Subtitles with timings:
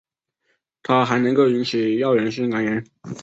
[0.81, 2.83] 它还能够引起药源性肝炎。